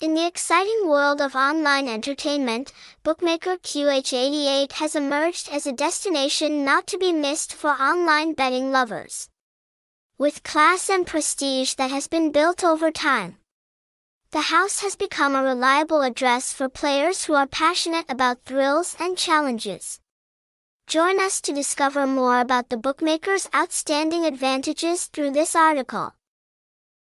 In 0.00 0.14
the 0.14 0.26
exciting 0.26 0.88
world 0.88 1.20
of 1.20 1.36
online 1.36 1.86
entertainment, 1.86 2.72
bookmaker 3.02 3.58
QH88 3.58 4.72
has 4.72 4.96
emerged 4.96 5.50
as 5.52 5.66
a 5.66 5.72
destination 5.72 6.64
not 6.64 6.86
to 6.86 6.96
be 6.96 7.12
missed 7.12 7.52
for 7.52 7.72
online 7.72 8.32
betting 8.32 8.72
lovers. 8.72 9.28
With 10.16 10.42
class 10.42 10.88
and 10.88 11.06
prestige 11.06 11.74
that 11.74 11.90
has 11.90 12.08
been 12.08 12.32
built 12.32 12.64
over 12.64 12.90
time, 12.90 13.36
the 14.30 14.48
house 14.48 14.80
has 14.80 14.96
become 14.96 15.34
a 15.34 15.42
reliable 15.42 16.00
address 16.00 16.50
for 16.50 16.70
players 16.70 17.24
who 17.24 17.34
are 17.34 17.46
passionate 17.46 18.06
about 18.08 18.44
thrills 18.46 18.96
and 18.98 19.18
challenges. 19.18 20.00
Join 20.86 21.20
us 21.20 21.42
to 21.42 21.52
discover 21.52 22.06
more 22.06 22.40
about 22.40 22.70
the 22.70 22.78
bookmaker's 22.78 23.50
outstanding 23.54 24.24
advantages 24.24 25.08
through 25.08 25.32
this 25.32 25.54
article. 25.54 26.14